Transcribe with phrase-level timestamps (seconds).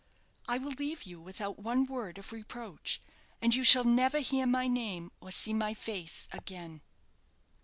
[0.47, 3.03] I will leave you without one word of reproach,
[3.39, 6.81] and you shall never hear my name, or see my face again."